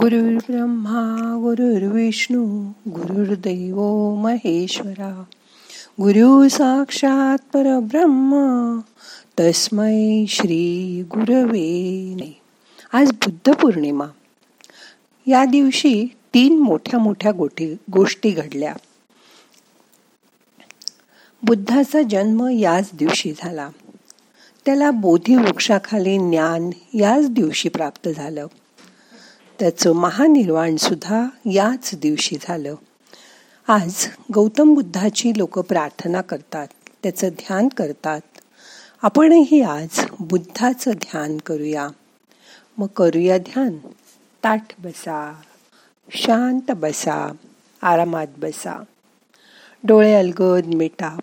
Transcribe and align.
ब्रह्मा 0.00 1.36
गुरुर्विष्णू 1.40 2.70
गुरुर्दैव 2.88 4.14
महेश्वरा 4.14 5.24
गुरु 6.00 6.48
साक्षात 6.48 7.38
परब्रह्म 7.52 8.34
तस्मै 9.40 10.24
श्री 10.28 11.02
गुरवे 11.10 12.40
आज 12.92 13.12
बुद्ध 13.12 13.52
पौर्णिमा 13.52 14.04
या 15.26 15.44
दिवशी 15.44 16.06
तीन 16.34 16.58
मोठ्या 16.58 17.00
मोठ्या 17.00 17.32
गोटी 17.32 17.76
गोष्टी 17.92 18.30
घडल्या. 18.30 18.74
बुद्धाचा 21.42 22.02
जन्म 22.02 22.48
याच 22.48 22.90
दिवशी 22.98 23.32
झाला. 23.38 23.68
त्याला 24.66 24.90
बोधी 24.90 25.34
वृक्षाखाली 25.34 26.18
ज्ञान 26.18 26.70
याच 26.94 27.30
दिवशी 27.30 27.68
प्राप्त 27.68 28.08
झालं. 28.08 28.46
त्याचं 29.60 29.92
महानिर्वाण 29.92 30.76
सुद्धा 30.76 31.24
याच 31.52 31.90
दिवशी 31.94 32.36
झालं. 32.40 32.74
आज 33.68 34.06
गौतम 34.34 34.74
बुद्धाची 34.74 35.32
लोक 35.36 35.58
प्रार्थना 35.58 36.20
करतात 36.20 36.68
त्याचं 37.02 37.28
ध्यान 37.28 37.68
करतात. 37.68 38.20
आपणही 39.02 39.62
आज 39.62 40.00
बुद्धाचं 40.20 40.90
ध्यान 40.90 41.38
करूया. 41.38 41.88
मग 42.78 42.86
करूया 42.86 43.38
ध्यान. 43.38 43.76
ताठ 44.44 44.62
बसा. 44.78 45.40
शांत 46.10 46.72
बसा. 46.76 47.32
आरामात 47.82 48.26
बसा. 48.38 48.82
डोळे 49.84 50.14
अलगद 50.14 50.66
मिटा. 50.66 51.18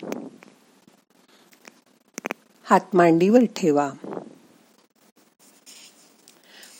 हात 2.63 2.95
मांडीवर 2.95 3.45
ठेवा. 3.55 3.91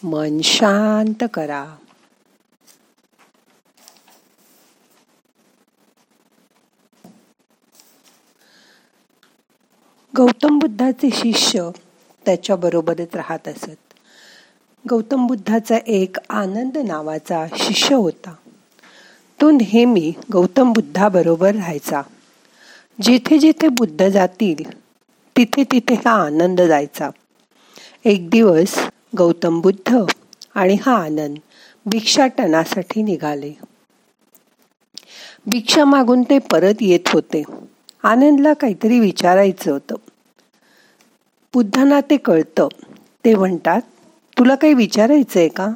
मन 0.07 0.41
शांत 0.41 1.23
करा. 1.33 1.75
गौतम 10.17 10.59
बुद्धाचे 10.59 11.09
शिष्य 11.13 11.69
त्याच्या 12.25 12.55
बरोबरच 12.55 13.07
राहत 13.13 13.47
असत. 13.47 13.93
गौतम 14.89 15.27
बुद्धाचा 15.27 15.77
एक 15.87 16.17
आनंद 16.29 16.77
नावाचा 16.77 17.45
शिष्य 17.55 17.95
होता. 17.95 18.35
तो 19.41 19.51
नेहमी 19.51 20.13
गौतम 20.31 20.73
बुद्धाबरोबर 20.73 21.55
राहायचा. 21.55 22.01
जिथे 23.01 23.37
जिथे 23.37 23.67
बुद्ध 23.67 24.09
जातील 24.09 24.79
तिथे 25.37 25.63
तिथे 25.63 25.93
हा 25.93 26.25
आनंद 26.25 26.61
जायचा. 26.61 27.09
एक 28.05 28.29
दिवस 28.29 28.79
गौतम 29.17 29.59
बुद्ध 29.61 30.05
आणि 30.55 30.77
हा 30.81 30.95
आनंद 30.95 31.37
भिक्षाटनासाठी 31.85 33.01
निघाले. 33.01 33.53
भिक्षा 35.47 35.85
मागून 35.85 36.23
ते 36.23 36.37
परत 36.51 36.81
येत 36.81 37.09
होते. 37.13 37.43
आनंदला 38.03 38.53
काहीतरी 38.53 38.99
विचारायचं 38.99 39.71
होतं. 39.71 39.95
बुद्धांना 41.53 41.99
ते 42.01 42.17
कळतं. 42.17 42.67
ते 43.25 43.35
म्हणतात 43.35 43.81
तुला 44.37 44.55
काही 44.55 44.73
विचारायचं 44.73 45.39
आहे 45.39 45.47
का? 45.47 45.67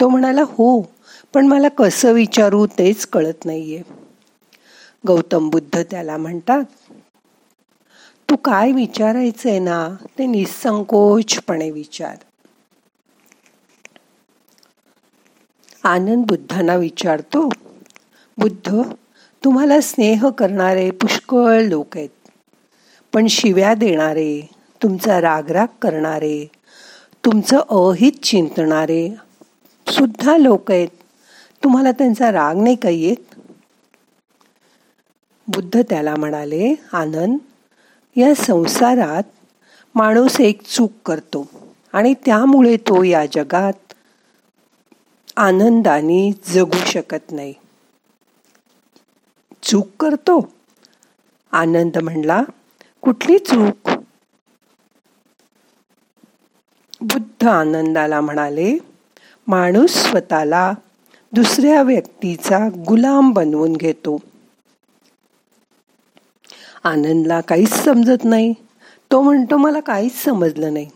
तो 0.00 0.08
म्हणाला 0.08 0.42
हो 0.48 0.80
पण 1.34 1.46
मला 1.46 1.68
कसं 1.68 2.12
विचारू 2.12 2.66
तेच 2.66 3.06
कळत 3.06 3.44
नाहीये. 3.44 3.82
गौतम 5.04 5.48
बुद्ध 5.50 5.82
त्याला 5.82 6.16
म्हणतात 6.16 6.64
तू 8.32 8.36
काय 8.36 8.72
विचारायचंय 8.72 9.58
ना 9.58 9.96
ते 10.18 10.26
निसंकोचपणे 10.26 11.70
विचार. 11.70 12.16
आनंद 15.84 16.26
बुद्धांना 16.26 16.74
विचारतो 16.74 17.48
बुद्ध 18.38 18.82
तुम्हाला 19.44 19.80
स्नेह 19.80 20.28
करणारे 20.28 20.90
पुष्कळ 20.90 21.60
लोक 21.60 21.96
आहेत. 21.96 22.08
पण 23.12 23.26
शिव्या 23.26 23.74
देणारे 23.74 24.48
तुमचा 24.82 25.20
रागराग 25.20 25.66
करणारे 25.82 26.46
तुमचं 27.24 27.58
अहित 27.58 28.12
चिंतणारे 28.22 29.14
सुद्धा 29.86 30.36
लोक 30.36 30.70
आहेत. 30.70 30.88
तुम्हाला 31.64 31.92
त्यांचा 31.92 32.32
राग 32.32 32.56
नाही 32.56 32.76
काही 32.76 33.04
येत? 33.04 33.34
बुद्ध 35.48 35.82
त्याला 35.82 36.14
म्हणाले 36.16 36.74
आनंद 36.92 37.38
या 38.16 38.34
संसारात 38.34 39.22
माणूस 39.94 40.40
एक 40.40 40.62
चूक 40.62 40.92
करतो 41.06 41.50
आणि 41.92 42.14
त्यामुळे 42.14 42.76
तो 42.76 43.02
या 43.02 43.26
जगात 43.26 43.92
आनंदाने 45.36 46.30
जगू 46.46 46.84
शकत 46.86 47.32
नाही. 47.32 47.54
चूक 49.62 49.88
करतो. 50.00 50.52
आनंद 51.52 51.98
म्हणला 51.98 52.42
कुठली 53.00 53.38
चूक? 53.38 53.90
बुद्ध 57.00 57.46
आनंदाला 57.46 58.20
म्हणाले 58.20 58.78
माणूस 59.46 59.90
स्वतःला 59.90 60.72
दुसऱ्या 61.32 61.82
व्यक्तीचा 61.82 62.68
गुलाम 62.68 63.32
बनवून 63.32 63.72
घेतो. 63.72 64.18
आनंदला 66.84 67.40
काहीच 67.40 67.72
समजत 67.72 68.24
नाही. 68.24 68.54
तो 69.12 69.22
म्हणतो 69.22 69.56
मला 69.56 69.80
काहीच 69.80 70.24
समजलं 70.24 70.72
नाही. 70.72 70.90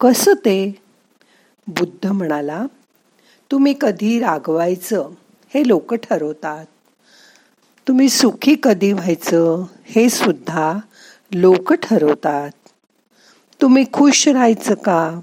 कसं 0.00 0.32
ते? 0.32 0.78
बुद्ध 1.66 2.06
म्हणाला 2.06 2.66
तुम्ही 3.50 3.74
कधी 3.80 4.18
रागवायचं? 4.18 5.10
हे 5.54 5.68
लोक 5.68 5.94
ठरवतात. 5.94 6.66
तुम्ही 7.88 8.08
सुखी 8.08 8.56
कधी 8.62 8.92
व्हायचं? 8.92 9.64
हे 9.84 10.08
सुद्धा 10.08 10.78
लोक 11.34 11.72
ठरवतात. 11.72 12.50
तुम्ही 13.62 13.84
खुश 13.92 14.28
राहायचं 14.28 14.74
का? 14.74 15.20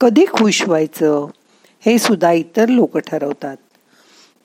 कधी 0.00 0.24
खुश 0.24 0.62
व्हायचं? 0.66 1.26
हे 1.80 1.98
सुद्धा 1.98 2.32
इतर 2.32 2.68
लोक 2.68 2.98
ठरवतात. 2.98 3.56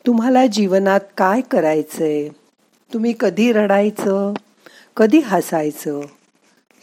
तुम्हाला 0.07 0.45
जीवनात 0.45 0.99
काय 1.17 1.41
करायचंय? 1.41 2.29
तुम्ही 2.93 3.13
कधी 3.19 3.53
रडायचं? 3.53 4.33
कधी 4.99 5.19
हसायचं 5.19 6.01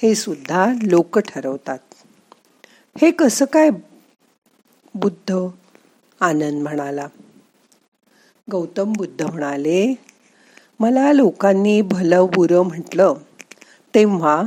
हे 0.03 0.15
सुद्धा 0.15 0.67
लोक 0.83 1.19
ठरवतात. 1.19 1.79
हे 3.01 3.11
कसं 3.11 3.45
काय 3.45 3.71
बुद्ध 4.95 5.39
आनंद 6.21 6.63
म्हणाला? 6.63 7.07
गौतम 8.53 8.93
बुद्ध 8.93 9.23
म्हणाले 9.23 9.95
मला 10.81 11.13
लोकांनी 11.13 11.83
भलं 11.83 12.27
बुरं 12.35 12.63
म्हटलं 12.63 13.15
तेव्हा 13.95 14.43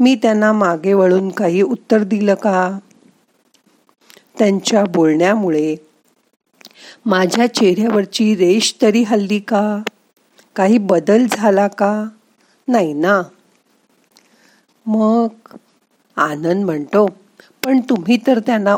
मी 0.00 0.14
त्यांना 0.14 0.52
मागे 0.52 0.92
वळून 0.92 1.28
काही 1.28 1.62
उत्तर 1.62 2.02
दिलं 2.02 2.34
का? 2.34 2.78
त्यांच्या 4.38 4.84
बोलण्यामुळे 4.84 5.76
माझ्या 7.06 7.54
चेहऱ्यावरची 7.54 8.34
रेष 8.34 8.74
तरी 8.82 9.02
हल्ली 9.02 9.38
का? 9.38 9.82
काही 10.56 10.78
बदल 10.78 11.26
झाला 11.30 11.68
का? 11.68 12.08
नाही 12.68 12.92
ना. 12.92 13.22
मग 14.86 15.28
आनंद 16.16 16.64
म्हणतो 16.64 17.06
पण 17.64 17.80
तुम्ही 17.80 18.18
तर 18.26 18.38
त्यांना 18.38 18.76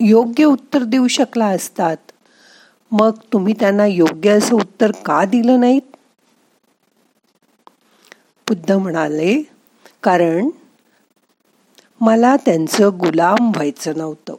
योग्य 0.00 0.44
उत्तर 0.44 0.82
देऊ 0.84 1.08
शकला 1.08 1.46
असतात. 1.46 1.96
मग 2.90 3.10
तुम्ही 3.32 3.54
त्यांना 3.60 3.86
योग्य 3.86 4.30
असं 4.30 4.54
उत्तर 4.54 4.92
का 4.92 5.24
दिलं 5.24 5.60
नाहीत? 5.60 5.82
बुद्ध 8.48 8.72
म्हणाले 8.72 9.42
कारण 10.02 10.48
मला 12.00 12.36
त्यांचं 12.36 12.88
गुलाम 12.98 13.48
व्हायचं 13.48 13.92
नव्हतं. 13.96 14.34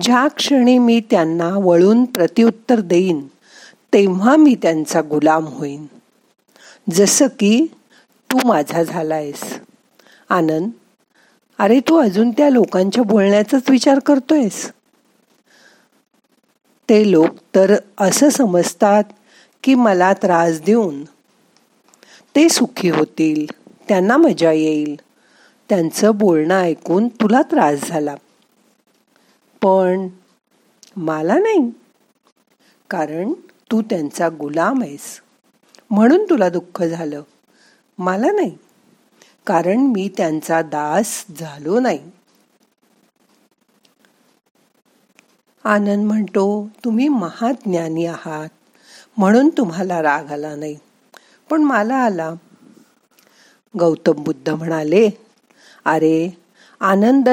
ज्या 0.00 0.28
क्षणी 0.28 0.78
मी 0.78 1.00
त्यांना 1.10 1.50
वळून 1.58 2.04
प्रत्युत्तर 2.04 2.80
देईन 2.80 3.26
तेव्हा 3.92 4.36
मी 4.36 4.54
त्यांचा 4.62 5.00
गुलाम 5.00 5.46
होईन. 5.46 5.86
जसं 6.90 7.26
की 7.26 7.66
तू 8.30 8.38
माझा 8.48 8.82
झालायस. 8.82 9.58
आनंद 10.28 10.70
अरे 11.58 11.80
तू 11.80 11.96
अजून 11.96 12.30
त्या 12.30 12.50
लोकांच्या 12.50 13.04
बोलण्याचाच 13.04 13.70
विचार 13.70 13.98
करतोयस? 13.98 14.72
ते 16.88 17.10
लोक 17.10 17.26
तर 17.54 17.76
असं 17.98 18.28
समजतात 18.28 19.04
की 19.62 19.74
मला 19.74 20.12
त्रास 20.12 20.60
देऊन. 20.60 21.04
ते 22.36 22.48
सुखी 22.48 22.88
होतील 22.88 23.46
त्यांना 23.88 24.16
मजा 24.16 24.52
येईल. 24.52 25.00
त्यांचं 25.68 26.10
बोलणं 26.14 26.60
ऐकून 26.60 27.08
तुला 27.08 27.42
त्रास 27.42 27.88
झाला. 27.88 28.14
पण 29.62 30.08
मला 30.96 31.34
नाही. 31.34 31.70
कारण 32.90 33.32
तू 33.70 33.82
त्यांचा 33.82 34.28
गुलाम 34.28 34.82
आहेस. 34.82 35.21
म्हणून 35.92 36.24
तुला 36.30 36.48
दुःख 36.48 36.82
झालं. 36.82 37.22
मला 37.98 38.32
नाही. 38.32 38.58
कारण 39.46 39.76
मी 39.76 40.10
त्यांचा 40.16 40.62
दास 40.62 41.24
झालो 41.38 41.80
नाही. 41.80 42.00
आनंद 45.64 46.04
म्हणतो 46.06 46.68
तुम्ही 46.84 47.08
महाज्ञानी 47.08 48.06
आहात. 48.06 48.48
म्हणून 49.16 49.48
तुम्हाला 49.48 50.02
राग 50.02 50.32
आला 50.32 50.56
नाही. 50.56 50.76
पण 51.50 51.62
मला 51.62 51.94
आला. 51.94 52.34
गौतम 53.80 54.22
बुद्ध 54.22 54.50
म्हणाले 54.50 55.08
अरे 55.84 56.38
आनंद 56.80 57.28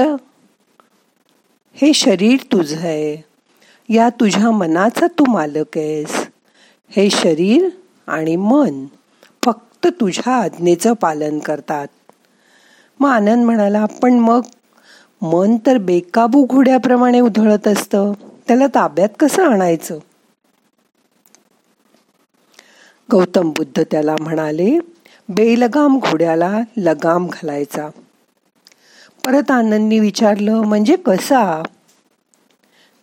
हे 1.74 1.94
शरीर 1.94 2.40
तुझ 2.52 2.74
आहे. 2.74 3.26
या 3.90 4.10
तुझ्या 4.10 4.52
मनाचा 4.52 5.08
तू 5.08 5.32
मालक 5.32 5.78
आहेस. 5.78 6.28
हे 6.90 7.10
शरीर 7.10 7.70
आणि 8.10 8.36
मन 8.36 8.86
फक्त 9.46 9.88
तुझ्या 9.88 10.36
आज्ञेचं 10.36 10.94
पालन 10.94 11.40
करतात. 11.40 11.88
मग 13.00 13.10
आनंद 13.10 13.46
म्हणाला 13.46 13.86
पण 13.86 14.14
मग 14.14 14.42
मन 15.22 15.58
तर 15.66 15.78
बेकाबू 15.78 16.46
घोड्याप्रमाणे 16.46 17.20
उधळत 17.20 17.68
असतं. 17.68 18.14
त्याला 18.48 18.68
ताब्यात 18.68 19.10
कसं 19.20 19.44
आणायचं? 19.44 20.00
गौतम 23.12 23.50
बुद्ध 23.50 23.84
त्याला 23.92 24.16
म्हणाले 24.20 24.80
बेलगाम 25.30 26.00
घोड्याला 26.00 26.60
लगाम 26.78 27.28
घालायचा. 27.28 27.90
परत 29.26 29.52
आनंदनी 29.52 30.00
विचारलं 30.00 30.62
म्हणजे 30.62 30.96
कसा? 30.96 31.64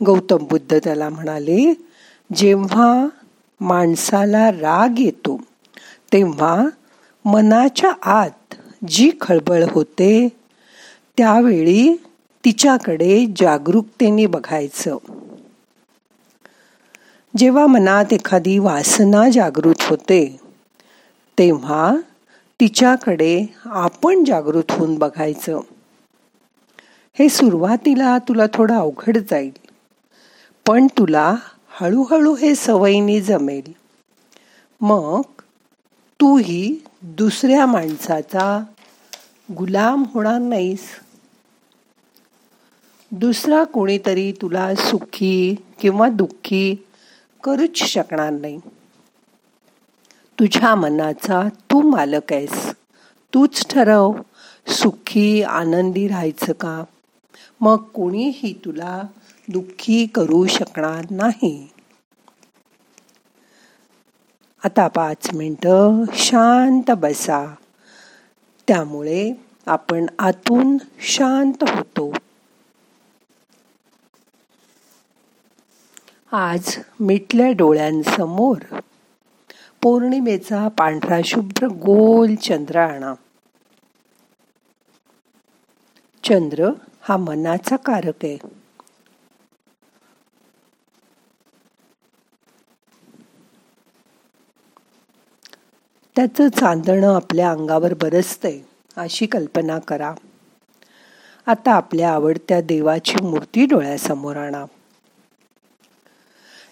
गौतम 0.07 0.37
बुद्ध 0.37 0.79
त्याला 0.85 1.09
म्हणाले 1.09 1.75
जेव्हा 2.35 3.07
माणसाला 3.61 4.51
राग 4.51 4.99
येतो 4.99 5.41
तेव्हा 6.13 6.67
मनाच्या 7.25 7.91
आत 8.03 8.55
जी 8.89 9.11
खळबळ 9.21 9.65
होते 9.71 10.29
त्यावेळी 11.17 11.97
तिच्याकडे 12.45 13.27
जागरूकतेने 13.37 14.27
बघायचं. 14.27 14.97
जेव्हा 17.37 17.67
मनात 17.67 18.13
एखादी 18.13 18.59
वासना 18.59 19.31
जागृत 19.31 19.75
होते 19.81 20.41
तेव्हा 21.39 21.97
तिच्याकडे 22.61 23.47
आपण 23.65 24.25
जागृत 24.25 24.73
होऊन 24.73 24.99
बघायचं. 24.99 25.61
हे 27.19 27.29
सुरुवातीला 27.29 28.19
तुला 28.19 28.47
थोडं 28.55 28.75
अवघड 28.75 29.19
जाईल 29.31 29.59
पण 30.67 30.87
तुला 30.87 31.35
हळूहळू 31.81 32.35
हे 32.35 32.55
सवयीने 32.55 33.21
जमेल. 33.21 33.73
मग 34.81 35.21
तूही 36.21 36.85
दुसऱ्या 37.03 37.67
माणसाचा 37.67 38.65
गुलाम 39.57 40.05
होणार 40.15 40.39
नाहीस. 40.39 40.89
दुसरा 43.11 43.65
कोणीतरी 43.65 44.33
तुला 44.33 44.75
सुखी 44.75 45.57
किंवा 45.81 46.09
दुःखी 46.09 46.87
करूच 47.45 47.77
शकणार 47.77 48.31
नाही. 48.31 48.61
तुझ्या 50.39 50.75
मनाचा 50.75 51.49
तू 51.49 51.91
मालक 51.91 52.33
आहेस. 52.33 52.75
तूच 53.35 53.67
ठरव 53.71 54.13
सुखी 54.67 55.43
आनंदी 55.43 56.09
राहायचं 56.09 56.53
का? 56.53 56.85
मग 57.61 57.77
कोणीही 57.77 58.61
तुला 58.65 59.03
दुःखी 59.49 60.07
करू 60.07 60.47
शकणार 60.47 61.05
नाही. 61.11 61.69
आता 64.65 64.89
पाच 64.89 65.35
मिनटं 65.35 66.05
शांत 66.13 66.91
बसा. 66.91 67.55
त्यामुळे 68.69 69.33
आपण 69.67 70.07
आतून 70.19 70.77
शांत 70.99 71.65
होतो. 71.65 72.13
आज 76.33 76.79
मिटल्या 77.01 77.53
डोळ्यांसमोर 77.53 78.81
पौर्णिमेचा 79.83 80.69
पांढरा 80.69 81.21
शुभ्र 81.25 81.67
गोल 81.67 82.35
चंद्र 82.35 82.77
आणा. 82.77 83.15
चंद्र 86.25 86.71
हा 87.01 87.17
मनाचा 87.17 87.77
कारक 87.77 88.25
आहे. 88.25 88.66
त्याचं 96.17 96.49
चांदणं 96.49 97.15
आपल्या 97.15 97.51
अंगावर 97.51 97.95
बरसतंय 97.95 98.59
अशी 98.97 99.27
कल्पना 99.27 99.79
करा. 99.79 100.15
आता 101.47 101.73
आपल्या 101.73 102.13
आवडत्या 102.13 102.61
देवाची 102.61 103.25
मूर्ती 103.25 103.67
डोळ्यासमोर 103.67 104.37
आणा. 104.37 104.65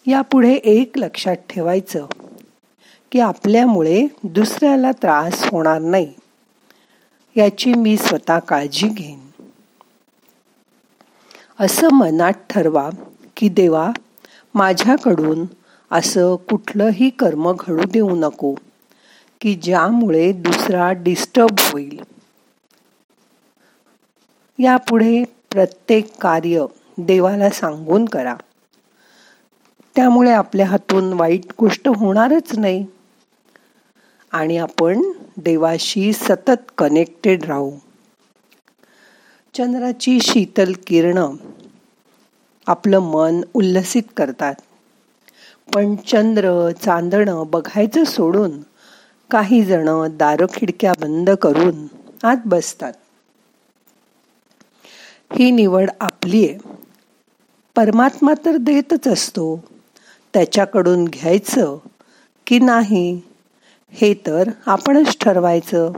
यापुढे 0.06 0.52
एक 0.55 0.99
लक्षात 0.99 1.37
ठेवायचं 1.37 2.06
की 3.12 3.20
आपल्यामुळे 3.20 4.06
दुसऱ्याला 4.23 4.93
त्रास 4.93 5.49
होणार 5.52 5.81
नाही 5.81 6.12
याची 7.37 7.75
मी 7.75 7.97
स्वतः 7.97 8.38
काळजी 8.38 8.88
घेईन. 8.88 9.20
असं 11.61 11.88
मनात 11.88 12.32
ठरवा 12.50 12.90
की 13.37 13.49
देवा 13.49 13.90
माझ्याकडून 14.55 15.44
असं 15.90 16.37
कुठलंही 16.37 17.11
कर्म 17.11 17.52
घडू 17.52 17.82
देऊ 17.88 18.17
नको. 18.17 18.55
की 19.44 19.55
ज्यामुळे 19.55 20.32
दुसरा 20.32 20.93
डिस्टर्ब 20.93 21.56
होईल. 21.61 22.00
यापुढे 24.58 25.25
प्रत्येक 25.25 26.17
कार्य 26.17 26.67
देवाला 26.99 27.50
सांगून 27.50 28.05
करा. 28.05 28.37
त्यामुळे 29.96 30.31
आपल्या 30.31 30.67
हातून 30.67 31.12
वाईट 31.12 31.44
गोष्ट 31.61 31.88
होणारच 31.88 32.58
नाही. 32.58 32.87
आणि 34.32 34.56
आपण 34.56 35.02
देवाशी 35.37 36.12
सतत 36.12 36.73
कनेक्टेड 36.79 37.44
राहू. 37.44 37.73
चंद्राची 39.55 40.19
शीतल 40.20 40.73
किरण 40.87 41.37
आपलं 42.67 42.99
मन 42.99 43.40
उल्लसित 43.55 44.02
करतात. 44.17 44.55
पण 45.75 45.97
चंद्र 45.97 46.70
चांदणं 46.70 47.43
बघायचं 47.47 48.05
सोडून 48.05 48.50
काही 49.34 49.64
जण 49.64 49.88
दार 50.10 50.46
खिडक्या 50.54 50.92
बंद 51.00 51.31
करून 51.31 51.86
आत 52.22 52.36
बसतात. 52.44 52.92
ही 55.32 55.50
निवड 55.50 55.90
आपली 56.00 56.48
आहे. 56.48 56.58
परमात्मा 57.76 58.34
तर 58.44 58.56
देतच 58.56 59.08
असतो. 59.08 59.64
त्याच्याकडून 60.35 61.04
घ्यायचं 61.04 61.76
की 62.47 62.59
नाही 62.59 63.23
हे 63.90 64.14
तर 64.14 64.50
आपणच 64.66 65.16
ठरवायचं. 65.20 65.92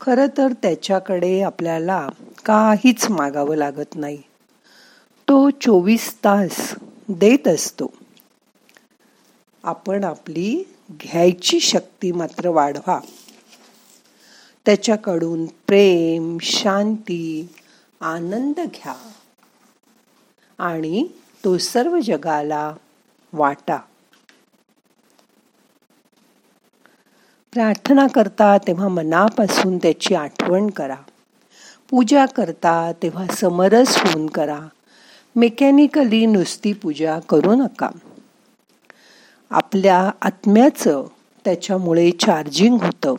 खरं 0.00 0.26
तर 0.38 0.52
त्याच्याकडे 0.62 1.42
आपल्याला 1.42 2.08
काहीच 2.44 3.10
मागावं 3.10 3.56
लागत 3.56 3.96
नाही. 3.96 4.18
तो 5.28 5.50
चोवीस 5.50 6.14
तास 6.14 6.74
देत 7.08 7.48
असतो. 7.48 7.92
आपण 9.62 10.04
आपली 10.04 10.74
घ्यायची 10.90 11.60
शक्ती 11.60 12.12
मात्र 12.12 12.48
वाढवा. 12.48 13.00
त्याच्याकडून 14.66 15.46
प्रेम 15.46 16.38
शांती 16.40 17.48
आनंद 18.00 18.54
घ्या. 18.54 18.94
आणि 20.58 21.08
तो 21.44 21.58
सर्व 21.58 21.98
जगाला 22.00 22.74
वाटा. 23.32 23.76
प्रार्थना 27.52 28.06
करता 28.06 28.58
तेव्हा 28.58 28.88
मनापासून 28.88 29.78
त्याची 29.78 30.14
आठवण 30.14 30.70
करा. 30.70 30.96
पूजा 31.90 32.26
करता 32.26 32.92
तेव्हा 33.02 33.26
समरस 33.26 33.96
होऊन 33.96 34.26
करा. 34.26 34.60
मेकॅनिकली 35.36 36.26
नुसती 36.26 36.72
पूजा 36.72 37.18
करू 37.20 37.54
नका. 37.54 37.88
आपल्या 39.50 40.10
आत्म्याचं 40.22 41.04
त्याच्यामुळे 41.44 42.10
चार्जिंग 42.10 42.78
होतं. 42.80 43.14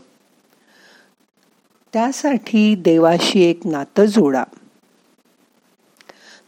त्यासाठी 1.93 2.75
देवाशी 2.75 3.43
एक 3.43 3.59
नातं 3.65 4.05
जोडा. 4.05 4.43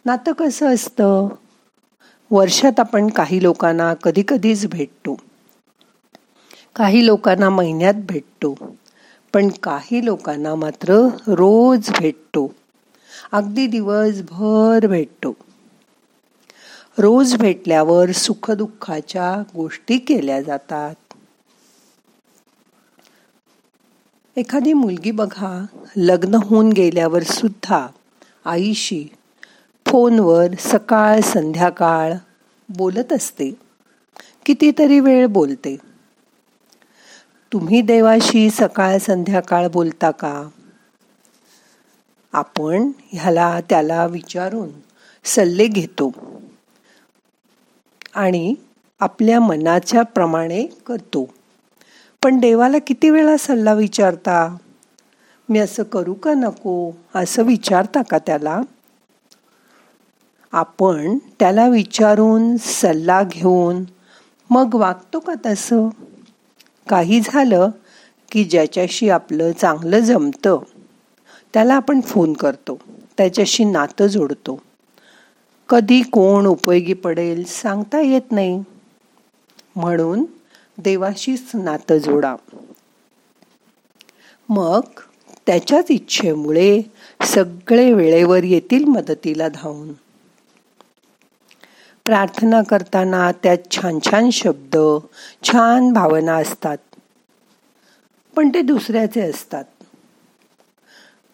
नातं 0.05 0.31
कसं 0.31 0.73
असतं? 0.73 1.27
वर्षात 2.31 2.79
आपण 2.79 3.07
काही 3.07 3.43
लोकांना 3.43 3.93
कधी 3.93 4.23
कधीच 4.27 4.67
भेटतो. 4.67 5.17
काही 6.75 7.05
लोकांना 7.05 7.49
महिन्यात 7.49 7.93
भेटतो. 7.93 8.75
पण 9.33 9.47
काही 9.47 10.05
लोकांना 10.05 10.55
मात्र 10.55 11.07
रोज 11.27 11.91
भेटतो. 11.99 12.53
अगदी 13.31 13.67
दिवसभर 13.67 14.87
भेटतो. 14.87 15.33
रोज 16.97 17.35
भेटल्यावर 17.35 18.12
सुखदुःखाच्या 18.12 19.43
गोष्टी 19.55 19.97
केल्या 19.97 20.41
जातात. 20.41 20.95
एखादी 24.38 24.73
मुलगी 24.73 25.12
बघा 25.12 25.65
लग्न 25.97 26.35
होऊन 26.35 26.69
गेल्यावर 26.69 27.23
सुद्धा 27.23 27.88
आईशी 28.45 29.07
फोनवर 29.88 30.47
सकाळ 30.59 31.19
संध्याकाळ 31.19 32.13
बोलत 32.69 33.13
असते. 33.13 33.51
कितीतरी 34.45 35.00
वेळ 35.00 35.25
बोलते. 35.25 35.77
तुम्ही 37.53 37.81
देवाशी 37.81 38.50
सकाळ 38.50 38.97
संध्याकाळ 38.97 39.67
बोलता 39.67 40.12
का? 40.12 40.50
आपण 42.33 42.91
ह्याला 43.09 43.59
त्याला 43.69 44.05
विचारून 44.05 44.69
सल्ले 45.23 45.67
घेतो. 45.67 46.32
आणि 48.15 48.55
आपल्या 49.00 49.39
मनाच्या 49.39 50.01
प्रमाणे 50.01 50.65
करतो. 50.86 51.29
पण 52.24 52.39
देवाला 52.39 52.77
किती 52.88 53.10
वेळा 53.10 53.38
सल्ला 53.38 53.74
विचारता? 53.74 54.58
मी 55.50 55.60
असं 55.60 55.84
करू 55.84 56.13
का 56.13 56.34
नको? 56.34 56.91
असं 57.15 57.43
विचारता 57.43 58.01
का 58.01 58.17
त्याला? 58.17 58.62
आपण 60.51 61.17
त्याला 61.17 61.67
विचारून 61.67 62.58
सल्ला 62.58 63.24
घेऊन 63.24 63.84
मग 64.50 64.75
वागतो 64.75 65.20
का 65.20 65.34
तसं? 65.46 65.89
काही 66.89 67.22
झालं 67.22 67.70
की 68.32 68.43
ज्याच्याशी 68.43 69.10
आपलं 69.10 69.51
चांगलं 69.51 70.00
जमतं 70.00 70.60
त्याला 71.53 71.74
आपण 71.74 72.01
फोन 72.01 72.34
करतो 72.34 72.79
त्याच्याशी 73.17 73.63
नातं 73.63 74.08
जोडतो. 74.08 74.62
कधी 75.70 76.01
कोण 76.01 76.46
उपयोगी 76.46 76.93
पडेल 76.93 77.43
सांगता 77.43 78.00
येत 78.00 78.32
नाही. 78.32 78.63
म्हणून 79.75 80.24
देवाशीच 80.77 81.51
नातं 81.53 81.98
जोडा. 81.98 82.36
मग 84.50 84.82
त्याच्याच 85.48 85.91
इच्छेमुळे 85.91 86.82
सगळे 87.25 87.91
वेळेवर 87.93 88.43
येतील 88.43 88.84
मदतीला 88.84 89.48
धावून. 89.48 89.93
प्रार्थना 92.05 92.62
करताना 92.63 93.32
त्यात 93.43 93.58
छान 93.72 94.00
छान 94.00 94.29
शब्द 94.29 94.77
छान 95.43 95.91
भावना 95.93 96.36
असतात. 96.36 96.77
पण 98.36 98.50
ते 98.50 98.62
दुसऱ्याचे 98.62 99.22
असतात. 99.22 99.63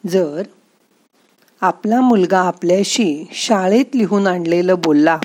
जर 0.04 0.44
आपला 1.62 2.02
मुलगा 2.02 2.40
आपल्याशी 2.40 3.28
शाळेत 3.32 3.96
लिहून 3.96 4.28
आणलेलं 4.28 4.76
बोलला. 4.80 5.20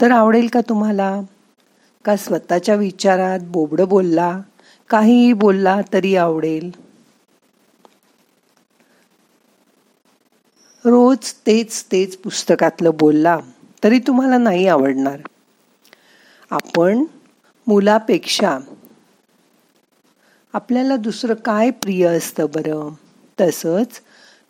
तर 0.00 0.10
आवडेल 0.10 0.48
का 0.48 0.60
तुम्हाला? 0.68 1.20
का 2.04 2.16
स्वतःच्या 2.16 2.74
विचारात 2.74 3.38
बोबड 3.42 3.80
बोलला? 3.80 4.40
काहीही 4.88 5.32
बोलला 5.32 5.80
तरी 5.92 6.16
आवडेल. 6.16 6.70
रोज 10.84 11.32
तेच 11.46 11.84
तेच 11.92 12.16
पुस्तकातलं 12.16 12.90
बोलला 12.94 13.38
तरी 13.84 13.98
तुम्हाला 13.98 14.38
नाही 14.38 14.68
आवडणार. 14.68 15.18
आपण 16.50 17.04
मुलापेक्षा 17.66 18.58
आपल्याला 20.52 20.96
दुसरं 20.96 21.34
काय 21.34 21.70
प्रिय 21.70 22.06
असतं 22.06 22.46
बरं? 22.54 22.88
तसंच 23.40 24.00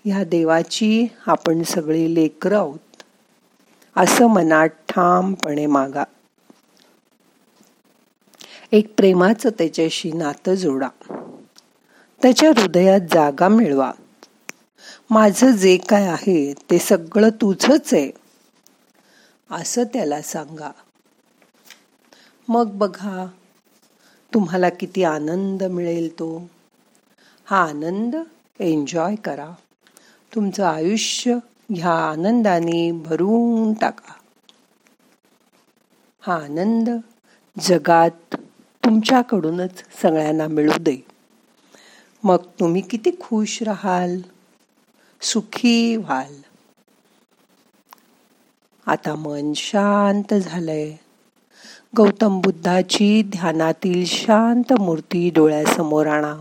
ह्या 0.04 0.24
देवाची 0.24 1.06
आपण 1.26 1.62
सगळी 1.62 2.14
लेकरं 2.14 2.56
आहोत. 2.56 3.02
असं 3.96 4.26
मनात 4.26 4.68
ठामपणे 4.68 5.66
मागा. 5.66 6.04
एक 8.72 8.94
प्रेमाचं 8.96 9.50
त्याच्याशी 9.50 10.12
नातं 10.12 10.54
जोडा. 10.54 10.88
त्याच्या 12.22 12.48
हृदयात 12.48 13.00
जागा 13.00 13.48
मिळवा. 13.48 13.92
माझं 15.10 15.50
जे 15.50 15.76
काय 15.76 16.06
आहे 16.06 16.52
ते 16.52 16.78
सगळं 16.78 17.28
तुझंच 17.28 17.94
आहे. 17.94 18.10
असं 19.50 19.82
त्याला 19.84 20.22
सांगा. 20.22 20.70
मग 22.48 22.70
बघा 22.70 23.26
तुम्हाला 24.34 24.68
किती 24.68 25.04
आनंद 25.04 25.62
मिळेल 25.62 26.12
तो. 26.12 26.50
हा 27.44 27.64
आनंद 27.64 28.16
एन्जॉय 28.60 29.14
करा. 29.14 29.50
तुमचं 30.34 30.64
आयुष्य 30.64 31.36
ह्या 31.74 31.92
आनंदाने 31.92 32.92
भरून 32.92 33.72
टाका. 33.72 34.12
हा 36.20 36.34
आनंद 36.34 36.90
जगात 37.60 38.34
तुमच्याकडूनच 38.84 39.70
सगळ्यांना 40.02 40.46
मिळू 40.46 40.72
दे. 40.80 40.96
मग 42.24 42.36
तुम्ही 42.36 42.80
किती 42.80 43.10
खुश 43.20 43.62
राहाल? 43.62 44.20
सुखी 45.20 45.96
व्हाल. 45.96 46.34
आता 48.86 49.14
मन 49.14 49.52
शांत 49.56 50.34
झालंय. 50.34 50.96
गौतम 51.96 52.40
बुद्धाची 52.40 53.22
ध्यानातील 53.22 54.04
शांत 54.06 54.72
मूर्ती 54.72 55.30
डोळ्यासमोर 55.30 56.06
आणा. 56.06 56.36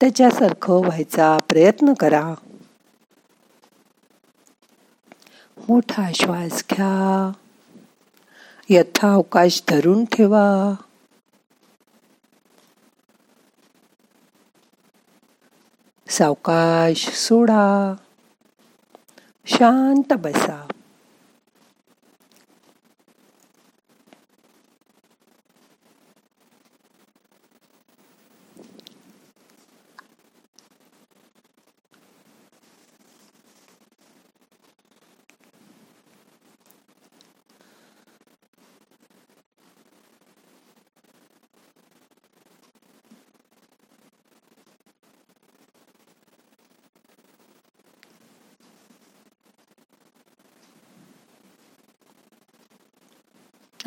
त्याच्यासारखं 0.00 0.74
व्हायचा 0.74 1.38
प्रयत्न 1.38 1.92
करा. 1.92 2.34
मोठा 5.68 6.12
श्वास 6.14 6.64
घ्या. 6.70 7.32
यथा 8.68 9.12
अवकाश 9.12 9.62
धरून 9.68 10.04
ठेवा. 10.04 10.74
सावकाश 16.08 17.10
सोडा. 17.10 17.94
शांत 19.46 20.12
बसा. 20.12 20.66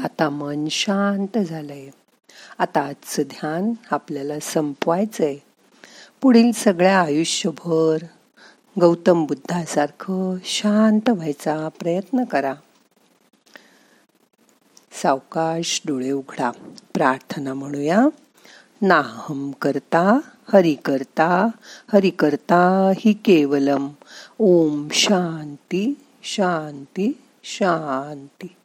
आता 0.03 0.29
मन 0.29 0.67
शांत 0.71 1.37
झालंय. 1.37 1.89
आता 2.57 2.81
आजचं 2.81 3.23
ध्यान 3.23 3.73
आपल्याला 3.91 4.39
संपवायचंय. 4.39 5.37
पुढील 6.21 6.51
सगळ्या 6.51 7.01
आयुष्यभर 7.01 7.97
गौतम 8.79 9.25
बुद्धासारखं 9.25 10.37
शांत 10.43 11.09
व्हायचा 11.09 11.69
प्रयत्न 11.79 12.23
करा. 12.23 12.53
सावकाश 15.03 15.81
डोळे 15.85 16.11
उघडा. 16.11 16.51
प्रार्थना 16.93 17.53
म्हणूया. 17.53 18.05
नाहम 18.81 19.51
करता 19.51 20.19
हरि 20.53 20.73
करता 20.73 21.47
हरि 21.93 22.09
करता 22.09 22.91
हि 22.99 23.13
केवलम. 23.13 23.87
ओम 24.39 24.87
शांती 24.91 25.93
शांती 26.23 27.21
शांती. 27.43 28.55